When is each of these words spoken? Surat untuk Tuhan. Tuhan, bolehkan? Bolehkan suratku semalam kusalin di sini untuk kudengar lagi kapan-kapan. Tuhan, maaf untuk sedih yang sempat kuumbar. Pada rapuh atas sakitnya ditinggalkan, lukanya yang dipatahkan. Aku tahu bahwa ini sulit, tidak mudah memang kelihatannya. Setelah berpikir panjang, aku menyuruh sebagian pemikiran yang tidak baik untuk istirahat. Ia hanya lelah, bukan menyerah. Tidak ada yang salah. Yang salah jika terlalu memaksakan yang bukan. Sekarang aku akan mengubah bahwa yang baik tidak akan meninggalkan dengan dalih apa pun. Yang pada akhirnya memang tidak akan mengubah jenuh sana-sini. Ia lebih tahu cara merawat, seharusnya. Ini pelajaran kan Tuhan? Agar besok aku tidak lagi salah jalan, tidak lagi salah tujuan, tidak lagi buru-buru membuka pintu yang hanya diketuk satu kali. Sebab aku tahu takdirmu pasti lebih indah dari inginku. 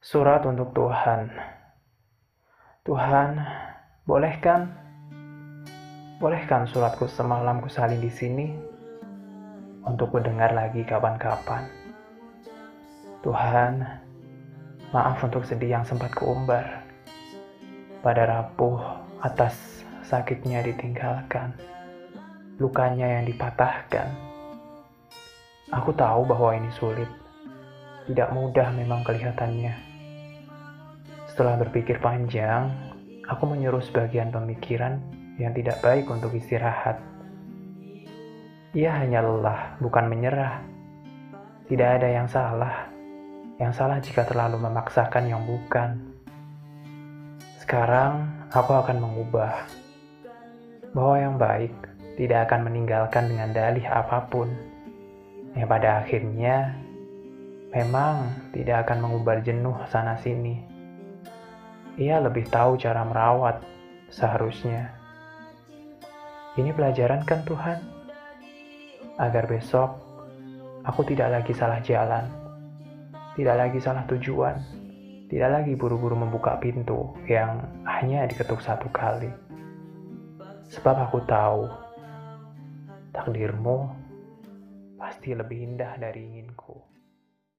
Surat 0.00 0.40
untuk 0.48 0.72
Tuhan. 0.72 1.28
Tuhan, 2.88 3.36
bolehkan? 4.08 4.72
Bolehkan 6.16 6.64
suratku 6.64 7.04
semalam 7.04 7.60
kusalin 7.60 8.00
di 8.00 8.08
sini 8.08 8.48
untuk 9.84 10.16
kudengar 10.16 10.56
lagi 10.56 10.88
kapan-kapan. 10.88 11.68
Tuhan, 13.20 13.84
maaf 14.88 15.20
untuk 15.20 15.44
sedih 15.44 15.76
yang 15.76 15.84
sempat 15.84 16.16
kuumbar. 16.16 16.80
Pada 18.00 18.24
rapuh 18.24 18.80
atas 19.20 19.84
sakitnya 20.00 20.64
ditinggalkan, 20.64 21.52
lukanya 22.56 23.20
yang 23.20 23.28
dipatahkan. 23.28 24.08
Aku 25.68 25.92
tahu 25.92 26.24
bahwa 26.24 26.56
ini 26.56 26.72
sulit, 26.72 27.12
tidak 28.10 28.34
mudah 28.34 28.74
memang 28.74 29.06
kelihatannya. 29.06 29.70
Setelah 31.30 31.54
berpikir 31.62 32.02
panjang, 32.02 32.74
aku 33.30 33.46
menyuruh 33.46 33.78
sebagian 33.86 34.34
pemikiran 34.34 34.98
yang 35.38 35.54
tidak 35.54 35.78
baik 35.78 36.10
untuk 36.10 36.34
istirahat. 36.34 36.98
Ia 38.74 38.98
hanya 38.98 39.22
lelah, 39.22 39.78
bukan 39.78 40.10
menyerah. 40.10 40.58
Tidak 41.70 41.86
ada 42.02 42.08
yang 42.10 42.26
salah. 42.26 42.90
Yang 43.62 43.72
salah 43.78 44.02
jika 44.02 44.26
terlalu 44.26 44.58
memaksakan 44.58 45.30
yang 45.30 45.46
bukan. 45.46 46.10
Sekarang 47.62 48.26
aku 48.50 48.74
akan 48.74 48.98
mengubah 48.98 49.70
bahwa 50.90 51.14
yang 51.14 51.38
baik 51.38 51.70
tidak 52.18 52.50
akan 52.50 52.66
meninggalkan 52.66 53.30
dengan 53.30 53.54
dalih 53.54 53.86
apa 53.86 54.26
pun. 54.26 54.50
Yang 55.54 55.66
pada 55.70 55.88
akhirnya 56.02 56.74
memang 57.70 58.50
tidak 58.50 58.86
akan 58.86 58.98
mengubah 59.06 59.42
jenuh 59.46 59.78
sana-sini. 59.86 60.58
Ia 61.98 62.18
lebih 62.18 62.50
tahu 62.50 62.74
cara 62.74 63.06
merawat, 63.06 63.62
seharusnya. 64.10 64.90
Ini 66.58 66.74
pelajaran 66.74 67.22
kan 67.22 67.46
Tuhan? 67.46 67.78
Agar 69.22 69.46
besok 69.46 69.94
aku 70.82 71.06
tidak 71.06 71.30
lagi 71.30 71.52
salah 71.54 71.78
jalan, 71.84 72.26
tidak 73.38 73.56
lagi 73.68 73.78
salah 73.78 74.02
tujuan, 74.10 74.58
tidak 75.30 75.50
lagi 75.62 75.78
buru-buru 75.78 76.18
membuka 76.18 76.58
pintu 76.58 77.14
yang 77.30 77.62
hanya 77.86 78.26
diketuk 78.26 78.58
satu 78.58 78.90
kali. 78.90 79.30
Sebab 80.74 80.96
aku 81.06 81.18
tahu 81.26 81.70
takdirmu 83.14 83.90
pasti 84.98 85.38
lebih 85.38 85.70
indah 85.70 85.94
dari 85.98 86.22
inginku. 86.26 86.99